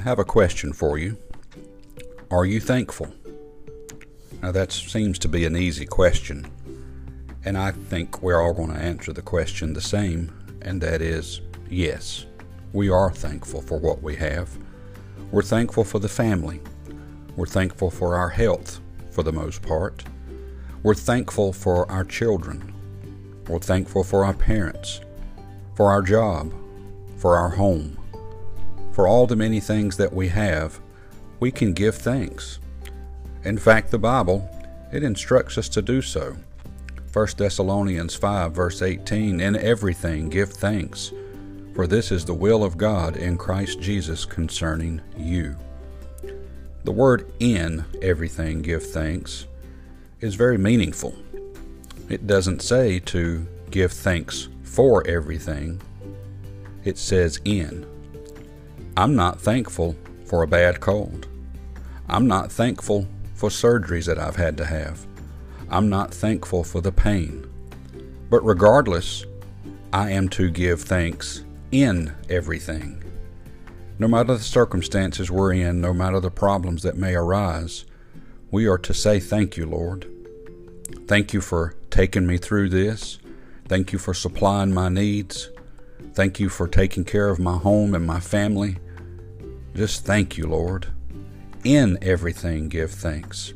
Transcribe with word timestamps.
have 0.00 0.18
a 0.18 0.24
question 0.24 0.72
for 0.72 0.98
you. 0.98 1.16
Are 2.30 2.44
you 2.44 2.60
thankful? 2.60 3.14
Now, 4.42 4.52
that 4.52 4.72
seems 4.72 5.18
to 5.20 5.28
be 5.28 5.44
an 5.44 5.56
easy 5.56 5.86
question, 5.86 6.50
and 7.44 7.56
I 7.56 7.70
think 7.70 8.22
we're 8.22 8.40
all 8.40 8.52
going 8.52 8.72
to 8.72 8.78
answer 8.78 9.12
the 9.12 9.22
question 9.22 9.72
the 9.72 9.80
same, 9.80 10.32
and 10.62 10.80
that 10.80 11.00
is 11.00 11.40
yes, 11.70 12.26
we 12.72 12.90
are 12.90 13.10
thankful 13.10 13.62
for 13.62 13.78
what 13.78 14.02
we 14.02 14.16
have. 14.16 14.50
We're 15.30 15.42
thankful 15.42 15.84
for 15.84 15.98
the 15.98 16.08
family. 16.08 16.60
We're 17.36 17.46
thankful 17.46 17.90
for 17.90 18.16
our 18.16 18.28
health, 18.28 18.80
for 19.10 19.22
the 19.22 19.32
most 19.32 19.62
part. 19.62 20.04
We're 20.82 20.94
thankful 20.94 21.52
for 21.52 21.90
our 21.90 22.04
children. 22.04 22.74
We're 23.48 23.60
thankful 23.60 24.04
for 24.04 24.24
our 24.24 24.34
parents, 24.34 25.00
for 25.74 25.90
our 25.90 26.02
job, 26.02 26.52
for 27.16 27.36
our 27.36 27.50
home. 27.50 27.98
For 28.94 29.08
all 29.08 29.26
the 29.26 29.34
many 29.34 29.58
things 29.58 29.96
that 29.96 30.12
we 30.12 30.28
have, 30.28 30.78
we 31.40 31.50
can 31.50 31.72
give 31.72 31.96
thanks. 31.96 32.60
In 33.42 33.58
fact, 33.58 33.90
the 33.90 33.98
Bible, 33.98 34.48
it 34.92 35.02
instructs 35.02 35.58
us 35.58 35.68
to 35.70 35.82
do 35.82 36.00
so. 36.00 36.36
1 37.12 37.26
Thessalonians 37.36 38.14
5, 38.14 38.52
verse 38.52 38.82
18 38.82 39.40
In 39.40 39.56
everything 39.56 40.28
give 40.28 40.52
thanks, 40.52 41.12
for 41.74 41.88
this 41.88 42.12
is 42.12 42.24
the 42.24 42.34
will 42.34 42.62
of 42.62 42.78
God 42.78 43.16
in 43.16 43.36
Christ 43.36 43.80
Jesus 43.80 44.24
concerning 44.24 45.00
you. 45.16 45.56
The 46.84 46.92
word 46.92 47.32
in 47.40 47.84
everything 48.00 48.62
give 48.62 48.86
thanks 48.86 49.48
is 50.20 50.36
very 50.36 50.56
meaningful. 50.56 51.16
It 52.08 52.28
doesn't 52.28 52.62
say 52.62 53.00
to 53.00 53.44
give 53.72 53.92
thanks 53.92 54.46
for 54.62 55.04
everything, 55.04 55.82
it 56.84 56.96
says 56.96 57.40
in. 57.44 57.92
I'm 58.96 59.16
not 59.16 59.40
thankful 59.40 59.96
for 60.24 60.44
a 60.44 60.46
bad 60.46 60.78
cold. 60.78 61.26
I'm 62.08 62.28
not 62.28 62.52
thankful 62.52 63.08
for 63.34 63.48
surgeries 63.48 64.06
that 64.06 64.20
I've 64.20 64.36
had 64.36 64.56
to 64.58 64.64
have. 64.64 65.04
I'm 65.68 65.88
not 65.88 66.14
thankful 66.14 66.62
for 66.62 66.80
the 66.80 66.92
pain. 66.92 67.44
But 68.30 68.44
regardless, 68.44 69.24
I 69.92 70.12
am 70.12 70.28
to 70.30 70.48
give 70.48 70.82
thanks 70.82 71.44
in 71.72 72.14
everything. 72.30 73.02
No 73.98 74.06
matter 74.06 74.34
the 74.34 74.42
circumstances 74.42 75.28
we're 75.28 75.54
in, 75.54 75.80
no 75.80 75.92
matter 75.92 76.20
the 76.20 76.30
problems 76.30 76.84
that 76.84 76.96
may 76.96 77.16
arise, 77.16 77.84
we 78.52 78.66
are 78.66 78.78
to 78.78 78.94
say, 78.94 79.18
Thank 79.18 79.56
you, 79.56 79.66
Lord. 79.66 80.08
Thank 81.08 81.32
you 81.32 81.40
for 81.40 81.74
taking 81.90 82.28
me 82.28 82.38
through 82.38 82.68
this. 82.68 83.18
Thank 83.66 83.92
you 83.92 83.98
for 83.98 84.14
supplying 84.14 84.72
my 84.72 84.88
needs. 84.88 85.50
Thank 86.12 86.38
you 86.38 86.48
for 86.48 86.68
taking 86.68 87.04
care 87.04 87.28
of 87.28 87.40
my 87.40 87.56
home 87.56 87.94
and 87.94 88.06
my 88.06 88.20
family. 88.20 88.76
Just 89.74 90.04
thank 90.04 90.38
you, 90.38 90.46
Lord. 90.46 90.86
In 91.64 91.98
everything, 92.00 92.68
give 92.68 92.92
thanks. 92.92 93.54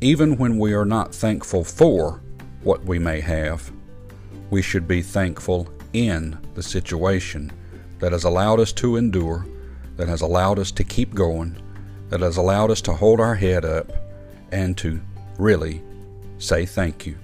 Even 0.00 0.36
when 0.36 0.58
we 0.58 0.72
are 0.74 0.84
not 0.84 1.12
thankful 1.12 1.64
for 1.64 2.22
what 2.62 2.84
we 2.84 3.00
may 3.00 3.20
have, 3.20 3.72
we 4.50 4.62
should 4.62 4.86
be 4.86 5.02
thankful 5.02 5.68
in 5.92 6.38
the 6.54 6.62
situation 6.62 7.50
that 7.98 8.12
has 8.12 8.22
allowed 8.22 8.60
us 8.60 8.72
to 8.74 8.96
endure, 8.96 9.44
that 9.96 10.06
has 10.06 10.20
allowed 10.20 10.60
us 10.60 10.70
to 10.70 10.84
keep 10.84 11.14
going, 11.14 11.60
that 12.10 12.20
has 12.20 12.36
allowed 12.36 12.70
us 12.70 12.80
to 12.82 12.92
hold 12.92 13.18
our 13.18 13.34
head 13.34 13.64
up 13.64 13.90
and 14.52 14.78
to 14.78 15.00
really 15.36 15.82
say 16.38 16.64
thank 16.64 17.06
you. 17.06 17.18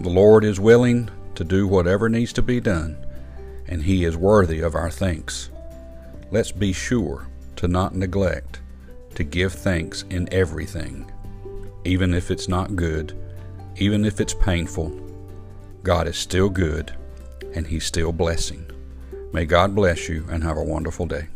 The 0.00 0.10
Lord 0.10 0.44
is 0.44 0.58
willing 0.58 1.08
to 1.36 1.44
do 1.44 1.68
whatever 1.68 2.08
needs 2.08 2.32
to 2.32 2.42
be 2.42 2.60
done, 2.60 2.96
and 3.68 3.80
He 3.80 4.04
is 4.04 4.16
worthy 4.16 4.60
of 4.60 4.74
our 4.74 4.90
thanks. 4.90 5.50
Let's 6.32 6.50
be 6.50 6.72
sure 6.72 7.28
to 7.56 7.68
not 7.68 7.94
neglect 7.94 8.60
to 9.14 9.24
give 9.24 9.52
thanks 9.52 10.04
in 10.10 10.28
everything, 10.32 11.10
even 11.84 12.14
if 12.14 12.30
it's 12.30 12.48
not 12.48 12.76
good, 12.76 13.16
even 13.76 14.04
if 14.04 14.20
it's 14.20 14.34
painful. 14.34 14.92
God 15.82 16.08
is 16.08 16.16
still 16.16 16.48
good 16.48 16.92
and 17.54 17.66
He's 17.66 17.84
still 17.84 18.12
blessing. 18.12 18.66
May 19.32 19.44
God 19.44 19.74
bless 19.74 20.08
you 20.08 20.26
and 20.30 20.42
have 20.42 20.56
a 20.56 20.62
wonderful 20.62 21.06
day. 21.06 21.28